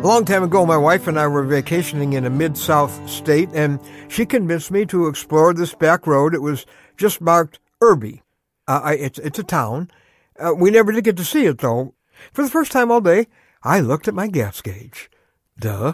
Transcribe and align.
A 0.00 0.08
long 0.10 0.24
time 0.24 0.42
ago, 0.42 0.64
my 0.64 0.78
wife 0.78 1.08
and 1.08 1.20
I 1.20 1.26
were 1.26 1.42
vacationing 1.42 2.14
in 2.14 2.24
a 2.24 2.30
mid-south 2.30 3.06
state, 3.06 3.50
and 3.52 3.78
she 4.08 4.24
convinced 4.24 4.70
me 4.70 4.86
to 4.86 5.08
explore 5.08 5.52
this 5.52 5.74
back 5.74 6.06
road. 6.06 6.34
It 6.34 6.40
was 6.40 6.64
just 6.96 7.20
marked 7.20 7.58
Irby. 7.82 8.22
Uh, 8.66 8.80
I, 8.82 8.94
it's, 8.94 9.18
it's 9.18 9.38
a 9.38 9.44
town. 9.44 9.90
Uh, 10.38 10.54
we 10.56 10.70
never 10.70 10.90
did 10.90 11.04
get 11.04 11.18
to 11.18 11.24
see 11.24 11.44
it, 11.44 11.58
though. 11.58 11.92
For 12.32 12.42
the 12.42 12.48
first 12.48 12.72
time 12.72 12.90
all 12.90 13.02
day, 13.02 13.26
I 13.62 13.80
looked 13.80 14.08
at 14.08 14.14
my 14.14 14.26
gas 14.26 14.62
gauge. 14.62 15.10
Duh. 15.58 15.92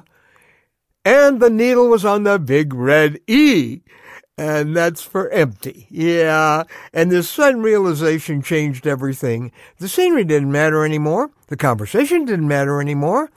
And 1.04 1.40
the 1.40 1.50
needle 1.50 1.88
was 1.88 2.04
on 2.04 2.22
the 2.22 2.38
big 2.38 2.74
red 2.74 3.18
E. 3.26 3.80
And 4.38 4.76
that's 4.76 5.02
for 5.02 5.28
empty. 5.30 5.88
Yeah. 5.90 6.62
And 6.92 7.10
this 7.10 7.28
sudden 7.28 7.60
realization 7.60 8.40
changed 8.40 8.86
everything. 8.86 9.50
The 9.78 9.88
scenery 9.88 10.22
didn't 10.22 10.52
matter 10.52 10.84
anymore. 10.84 11.32
The 11.48 11.56
conversation 11.56 12.24
didn't 12.24 12.46
matter 12.46 12.80
anymore. 12.80 13.30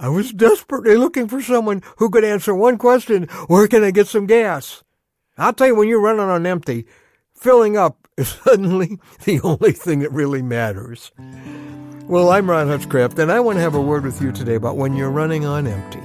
I 0.00 0.08
was 0.08 0.32
desperately 0.32 0.96
looking 0.96 1.26
for 1.26 1.42
someone 1.42 1.82
who 1.96 2.08
could 2.08 2.22
answer 2.22 2.54
one 2.54 2.78
question, 2.78 3.24
where 3.48 3.66
can 3.66 3.82
I 3.82 3.90
get 3.90 4.06
some 4.06 4.26
gas? 4.26 4.84
I'll 5.36 5.52
tell 5.52 5.66
you, 5.66 5.74
when 5.74 5.88
you're 5.88 6.00
running 6.00 6.20
on 6.20 6.46
empty, 6.46 6.86
filling 7.34 7.76
up 7.76 8.06
is 8.16 8.28
suddenly 8.28 9.00
the 9.24 9.40
only 9.42 9.72
thing 9.72 10.00
that 10.00 10.12
really 10.12 10.40
matters. 10.40 11.10
Well, 12.06 12.30
I'm 12.30 12.48
Ron 12.48 12.68
Hutchcraft, 12.68 13.18
and 13.18 13.32
I 13.32 13.40
want 13.40 13.56
to 13.56 13.62
have 13.62 13.74
a 13.74 13.80
word 13.80 14.04
with 14.04 14.22
you 14.22 14.30
today 14.30 14.54
about 14.54 14.76
when 14.76 14.94
you're 14.94 15.10
running 15.10 15.44
on 15.44 15.66
empty. 15.66 16.02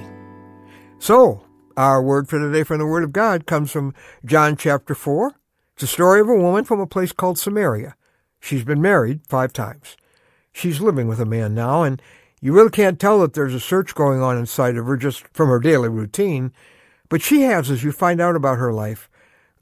So, 0.98 1.44
our 1.76 2.02
word 2.02 2.28
for 2.28 2.38
today 2.38 2.64
from 2.64 2.78
the 2.78 2.86
Word 2.86 3.04
of 3.04 3.12
God 3.12 3.46
comes 3.46 3.70
from 3.70 3.94
John 4.24 4.56
chapter 4.56 4.94
4. 4.94 5.34
It's 5.74 5.84
a 5.84 5.86
story 5.88 6.20
of 6.20 6.28
a 6.28 6.34
woman 6.34 6.64
from 6.64 6.80
a 6.80 6.86
place 6.86 7.12
called 7.12 7.38
Samaria. 7.38 7.94
She's 8.40 8.64
been 8.64 8.82
married 8.82 9.20
five 9.28 9.52
times. 9.52 9.96
She's 10.52 10.80
living 10.80 11.08
with 11.08 11.20
a 11.20 11.24
man 11.24 11.54
now, 11.54 11.82
and 11.82 12.00
you 12.44 12.52
really 12.52 12.68
can't 12.68 13.00
tell 13.00 13.20
that 13.20 13.32
there's 13.32 13.54
a 13.54 13.58
search 13.58 13.94
going 13.94 14.20
on 14.20 14.36
inside 14.36 14.76
of 14.76 14.84
her 14.84 14.98
just 14.98 15.26
from 15.28 15.48
her 15.48 15.58
daily 15.58 15.88
routine, 15.88 16.52
but 17.08 17.22
she 17.22 17.40
has, 17.40 17.70
as 17.70 17.82
you 17.82 17.90
find 17.90 18.20
out 18.20 18.36
about 18.36 18.58
her 18.58 18.70
life, 18.70 19.08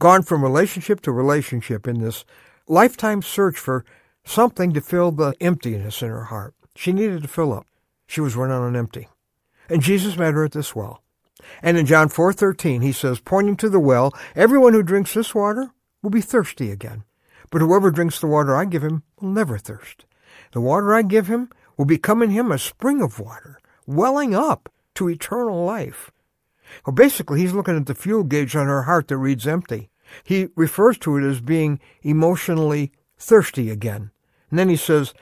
gone 0.00 0.24
from 0.24 0.42
relationship 0.42 1.00
to 1.02 1.12
relationship 1.12 1.86
in 1.86 2.00
this 2.00 2.24
lifetime 2.66 3.22
search 3.22 3.56
for 3.56 3.84
something 4.24 4.72
to 4.72 4.80
fill 4.80 5.12
the 5.12 5.32
emptiness 5.40 6.02
in 6.02 6.08
her 6.08 6.24
heart. 6.24 6.56
She 6.74 6.92
needed 6.92 7.22
to 7.22 7.28
fill 7.28 7.52
up. 7.52 7.68
She 8.08 8.20
was 8.20 8.34
running 8.34 8.56
on 8.56 8.74
empty. 8.74 9.06
And 9.68 9.80
Jesus 9.80 10.16
met 10.16 10.34
her 10.34 10.44
at 10.44 10.50
this 10.50 10.74
well. 10.74 11.04
And 11.62 11.78
in 11.78 11.86
John 11.86 12.08
4:13 12.08 12.82
he 12.82 12.90
says, 12.90 13.20
pointing 13.20 13.54
to 13.58 13.68
the 13.68 13.78
well, 13.78 14.12
everyone 14.34 14.72
who 14.72 14.82
drinks 14.82 15.14
this 15.14 15.36
water 15.36 15.70
will 16.02 16.10
be 16.10 16.20
thirsty 16.20 16.72
again. 16.72 17.04
But 17.52 17.60
whoever 17.60 17.92
drinks 17.92 18.18
the 18.18 18.26
water 18.26 18.56
I 18.56 18.64
give 18.64 18.82
him 18.82 19.04
will 19.20 19.28
never 19.28 19.56
thirst. 19.56 20.04
The 20.50 20.60
water 20.60 20.92
I 20.92 21.02
give 21.02 21.28
him 21.28 21.48
will 21.76 21.84
become 21.84 22.22
in 22.22 22.30
him 22.30 22.52
a 22.52 22.58
spring 22.58 23.00
of 23.00 23.18
water, 23.18 23.58
welling 23.86 24.34
up 24.34 24.68
to 24.94 25.08
eternal 25.08 25.64
life. 25.64 26.10
Well, 26.86 26.94
basically, 26.94 27.40
he's 27.40 27.52
looking 27.52 27.76
at 27.76 27.86
the 27.86 27.94
fuel 27.94 28.24
gauge 28.24 28.56
on 28.56 28.66
her 28.66 28.82
heart 28.82 29.08
that 29.08 29.18
reads 29.18 29.46
empty. 29.46 29.90
He 30.24 30.48
refers 30.56 30.98
to 30.98 31.16
it 31.16 31.24
as 31.24 31.40
being 31.40 31.80
emotionally 32.02 32.92
thirsty 33.18 33.70
again. 33.70 34.10
And 34.50 34.58
then 34.58 34.68
he 34.68 34.76
says, 34.76 35.14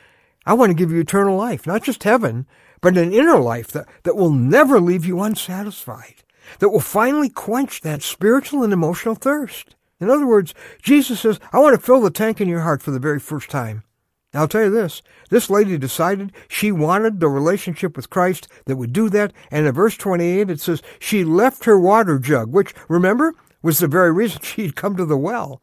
I 0.46 0.54
want 0.54 0.70
to 0.70 0.74
give 0.74 0.90
you 0.90 1.00
eternal 1.00 1.36
life, 1.36 1.66
not 1.66 1.82
just 1.82 2.02
heaven, 2.02 2.46
but 2.80 2.96
an 2.96 3.12
inner 3.12 3.38
life 3.38 3.68
that, 3.68 3.86
that 4.04 4.16
will 4.16 4.30
never 4.30 4.80
leave 4.80 5.04
you 5.04 5.20
unsatisfied, 5.20 6.22
that 6.58 6.70
will 6.70 6.80
finally 6.80 7.28
quench 7.28 7.82
that 7.82 8.02
spiritual 8.02 8.62
and 8.62 8.72
emotional 8.72 9.14
thirst. 9.14 9.76
In 10.00 10.08
other 10.08 10.26
words, 10.26 10.54
Jesus 10.82 11.20
says, 11.20 11.38
I 11.52 11.58
want 11.58 11.78
to 11.78 11.84
fill 11.84 12.00
the 12.00 12.10
tank 12.10 12.40
in 12.40 12.48
your 12.48 12.62
heart 12.62 12.82
for 12.82 12.90
the 12.90 12.98
very 12.98 13.20
first 13.20 13.50
time. 13.50 13.84
I'll 14.32 14.48
tell 14.48 14.64
you 14.64 14.70
this. 14.70 15.02
This 15.28 15.50
lady 15.50 15.76
decided 15.76 16.32
she 16.48 16.70
wanted 16.70 17.18
the 17.18 17.28
relationship 17.28 17.96
with 17.96 18.10
Christ 18.10 18.46
that 18.66 18.76
would 18.76 18.92
do 18.92 19.08
that. 19.10 19.32
And 19.50 19.66
in 19.66 19.74
verse 19.74 19.96
28, 19.96 20.50
it 20.50 20.60
says 20.60 20.82
she 21.00 21.24
left 21.24 21.64
her 21.64 21.78
water 21.78 22.18
jug, 22.18 22.52
which, 22.52 22.74
remember, 22.88 23.34
was 23.62 23.78
the 23.78 23.88
very 23.88 24.12
reason 24.12 24.40
she'd 24.42 24.76
come 24.76 24.96
to 24.96 25.04
the 25.04 25.16
well, 25.16 25.60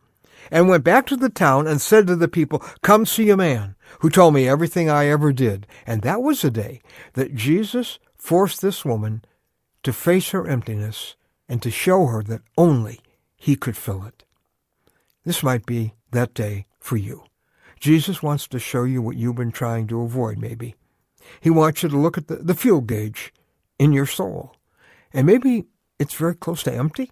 and 0.52 0.68
went 0.68 0.84
back 0.84 1.08
to 1.08 1.16
the 1.16 1.30
town 1.30 1.68
and 1.68 1.82
said 1.82 2.08
to 2.08 2.16
the 2.16 2.28
people, 2.28 2.60
Come 2.82 3.06
see 3.06 3.30
a 3.30 3.38
man 3.38 3.76
who 4.00 4.10
told 4.10 4.34
me 4.34 4.48
everything 4.48 4.90
I 4.90 5.08
ever 5.08 5.32
did. 5.32 5.66
And 5.86 6.02
that 6.02 6.22
was 6.22 6.42
the 6.42 6.52
day 6.52 6.82
that 7.14 7.36
Jesus 7.36 8.00
forced 8.18 8.62
this 8.62 8.84
woman 8.84 9.24
to 9.84 9.94
face 9.94 10.32
her 10.32 10.48
emptiness 10.48 11.16
and 11.48 11.62
to 11.62 11.72
show 11.72 12.08
her 12.08 12.22
that 12.24 12.42
only 12.58 13.00
he 13.38 13.56
could 13.56 13.78
fill 13.78 14.04
it. 14.04 14.24
This 15.24 15.44
might 15.44 15.66
be 15.66 15.94
that 16.12 16.34
day 16.34 16.66
for 16.80 16.98
you. 16.98 17.27
Jesus 17.80 18.24
wants 18.24 18.48
to 18.48 18.60
show 18.60 18.84
you 18.84 19.02
what 19.02 19.18
you've 19.18 19.36
been 19.36 19.52
trying 19.52 19.88
to 19.88 20.02
avoid, 20.02 20.38
maybe. 20.38 20.76
He 21.42 21.50
wants 21.50 21.84
you 21.84 21.90
to 21.90 21.98
look 21.98 22.18
at 22.18 22.28
the, 22.28 22.38
the 22.38 22.56
fuel 22.56 22.82
gauge 22.82 23.34
in 23.78 23.92
your 23.92 24.06
soul. 24.06 24.56
And 25.14 25.28
maybe 25.28 25.66
it's 26.00 26.14
very 26.14 26.36
close 26.36 26.64
to 26.64 26.74
empty. 26.74 27.12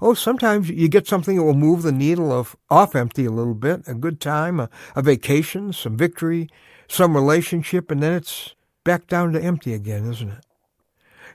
Oh, 0.00 0.14
sometimes 0.14 0.70
you 0.70 0.88
get 0.88 1.08
something 1.08 1.36
that 1.36 1.42
will 1.42 1.54
move 1.54 1.82
the 1.82 1.92
needle 1.92 2.32
of 2.32 2.56
off 2.70 2.94
empty 2.94 3.24
a 3.24 3.32
little 3.32 3.54
bit, 3.54 3.82
a 3.88 3.94
good 3.94 4.20
time, 4.20 4.60
a, 4.60 4.70
a 4.94 5.02
vacation, 5.02 5.72
some 5.72 5.96
victory, 5.96 6.48
some 6.88 7.16
relationship, 7.16 7.90
and 7.90 8.02
then 8.02 8.14
it's 8.14 8.54
back 8.84 9.08
down 9.08 9.32
to 9.32 9.42
empty 9.42 9.74
again, 9.74 10.08
isn't 10.10 10.30
it? 10.30 10.46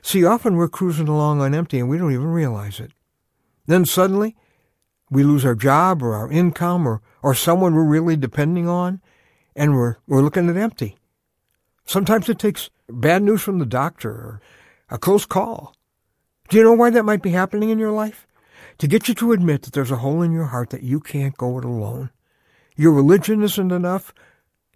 See, 0.00 0.24
often 0.24 0.56
we're 0.56 0.68
cruising 0.68 1.08
along 1.08 1.40
on 1.40 1.54
empty 1.54 1.78
and 1.78 1.88
we 1.88 1.98
don't 1.98 2.12
even 2.12 2.26
realize 2.26 2.80
it. 2.80 2.92
Then 3.66 3.84
suddenly, 3.84 4.36
we 5.14 5.22
lose 5.22 5.44
our 5.44 5.54
job 5.54 6.02
or 6.02 6.14
our 6.14 6.30
income 6.30 6.86
or, 6.86 7.00
or 7.22 7.34
someone 7.34 7.74
we're 7.74 7.84
really 7.84 8.16
depending 8.16 8.68
on, 8.68 9.00
and 9.54 9.74
we're, 9.74 9.96
we're 10.06 10.22
looking 10.22 10.50
at 10.50 10.56
empty. 10.56 10.96
Sometimes 11.86 12.28
it 12.28 12.38
takes 12.38 12.68
bad 12.88 13.22
news 13.22 13.40
from 13.40 13.60
the 13.60 13.66
doctor 13.66 14.10
or 14.10 14.40
a 14.90 14.98
close 14.98 15.24
call. 15.24 15.74
Do 16.48 16.56
you 16.56 16.64
know 16.64 16.72
why 16.72 16.90
that 16.90 17.04
might 17.04 17.22
be 17.22 17.30
happening 17.30 17.70
in 17.70 17.78
your 17.78 17.92
life? 17.92 18.26
To 18.78 18.88
get 18.88 19.06
you 19.06 19.14
to 19.14 19.32
admit 19.32 19.62
that 19.62 19.72
there's 19.72 19.92
a 19.92 19.96
hole 19.96 20.20
in 20.20 20.32
your 20.32 20.46
heart 20.46 20.70
that 20.70 20.82
you 20.82 20.98
can't 20.98 21.36
go 21.36 21.58
it 21.58 21.64
alone. 21.64 22.10
Your 22.76 22.92
religion 22.92 23.42
isn't 23.42 23.70
enough. 23.70 24.12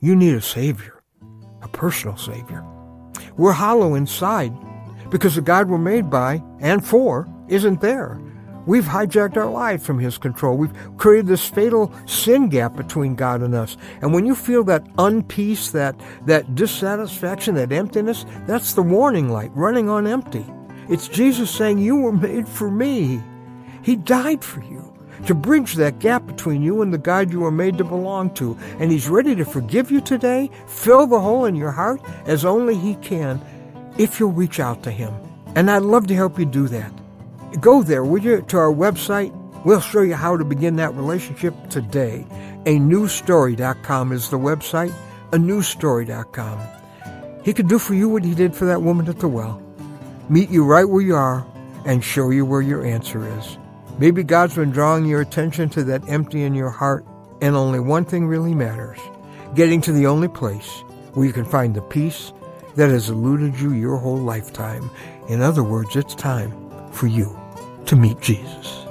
You 0.00 0.14
need 0.14 0.34
a 0.34 0.40
Savior, 0.40 1.02
a 1.62 1.68
personal 1.68 2.16
Savior. 2.16 2.64
We're 3.36 3.52
hollow 3.52 3.94
inside 3.94 4.52
because 5.10 5.34
the 5.34 5.42
God 5.42 5.68
we're 5.68 5.78
made 5.78 6.10
by 6.10 6.42
and 6.60 6.86
for 6.86 7.28
isn't 7.48 7.80
there. 7.80 8.20
We've 8.68 8.84
hijacked 8.84 9.38
our 9.38 9.50
life 9.50 9.82
from 9.82 9.98
His 9.98 10.18
control. 10.18 10.58
We've 10.58 10.98
created 10.98 11.26
this 11.26 11.48
fatal 11.48 11.90
sin 12.04 12.50
gap 12.50 12.76
between 12.76 13.14
God 13.14 13.40
and 13.40 13.54
us. 13.54 13.78
And 14.02 14.12
when 14.12 14.26
you 14.26 14.34
feel 14.34 14.62
that 14.64 14.84
unpeace, 14.96 15.72
that, 15.72 15.98
that 16.26 16.54
dissatisfaction, 16.54 17.54
that 17.54 17.72
emptiness, 17.72 18.26
that's 18.46 18.74
the 18.74 18.82
warning 18.82 19.30
light, 19.30 19.50
running 19.54 19.88
on 19.88 20.06
empty. 20.06 20.44
It's 20.90 21.08
Jesus 21.08 21.50
saying, 21.50 21.78
You 21.78 21.96
were 21.96 22.12
made 22.12 22.46
for 22.46 22.70
me. 22.70 23.22
He 23.82 23.96
died 23.96 24.44
for 24.44 24.62
you 24.62 24.84
to 25.24 25.34
bridge 25.34 25.72
that 25.76 25.98
gap 25.98 26.26
between 26.26 26.60
you 26.60 26.82
and 26.82 26.92
the 26.92 26.98
God 26.98 27.32
you 27.32 27.40
were 27.40 27.50
made 27.50 27.78
to 27.78 27.84
belong 27.84 28.34
to. 28.34 28.54
And 28.78 28.92
He's 28.92 29.08
ready 29.08 29.34
to 29.34 29.46
forgive 29.46 29.90
you 29.90 30.02
today, 30.02 30.50
fill 30.66 31.06
the 31.06 31.20
hole 31.20 31.46
in 31.46 31.56
your 31.56 31.72
heart 31.72 32.02
as 32.26 32.44
only 32.44 32.76
He 32.76 32.96
can 32.96 33.40
if 33.96 34.20
you'll 34.20 34.32
reach 34.32 34.60
out 34.60 34.82
to 34.82 34.90
Him. 34.90 35.14
And 35.54 35.70
I'd 35.70 35.84
love 35.84 36.06
to 36.08 36.14
help 36.14 36.38
you 36.38 36.44
do 36.44 36.68
that. 36.68 36.92
Go 37.60 37.82
there, 37.82 38.04
would 38.04 38.22
you, 38.22 38.42
to 38.42 38.58
our 38.58 38.72
website. 38.72 39.34
We'll 39.64 39.80
show 39.80 40.02
you 40.02 40.14
how 40.14 40.36
to 40.36 40.44
begin 40.44 40.76
that 40.76 40.94
relationship 40.94 41.54
today. 41.70 42.26
A 42.66 42.78
newstory.com 42.78 44.12
is 44.12 44.28
the 44.28 44.38
website, 44.38 44.92
a 45.32 45.36
newstory.com. 45.36 46.60
He 47.42 47.54
could 47.54 47.68
do 47.68 47.78
for 47.78 47.94
you 47.94 48.08
what 48.08 48.24
he 48.24 48.34
did 48.34 48.54
for 48.54 48.66
that 48.66 48.82
woman 48.82 49.08
at 49.08 49.18
the 49.18 49.28
well. 49.28 49.62
Meet 50.28 50.50
you 50.50 50.64
right 50.64 50.84
where 50.84 51.02
you 51.02 51.16
are 51.16 51.46
and 51.86 52.04
show 52.04 52.30
you 52.30 52.44
where 52.44 52.60
your 52.60 52.84
answer 52.84 53.26
is. 53.38 53.58
Maybe 53.98 54.22
God's 54.22 54.54
been 54.54 54.70
drawing 54.70 55.06
your 55.06 55.22
attention 55.22 55.70
to 55.70 55.84
that 55.84 56.08
empty 56.08 56.44
in 56.44 56.54
your 56.54 56.70
heart, 56.70 57.04
and 57.40 57.56
only 57.56 57.80
one 57.80 58.04
thing 58.04 58.26
really 58.26 58.54
matters 58.54 58.98
getting 59.54 59.80
to 59.80 59.92
the 59.92 60.06
only 60.06 60.28
place 60.28 60.82
where 61.14 61.26
you 61.26 61.32
can 61.32 61.44
find 61.44 61.74
the 61.74 61.80
peace 61.80 62.32
that 62.76 62.90
has 62.90 63.08
eluded 63.08 63.58
you 63.58 63.72
your 63.72 63.96
whole 63.96 64.18
lifetime. 64.18 64.90
In 65.28 65.40
other 65.40 65.62
words, 65.64 65.96
it's 65.96 66.14
time 66.14 66.67
for 66.98 67.06
you 67.06 67.38
to 67.86 67.94
meet 67.94 68.20
Jesus. 68.20 68.87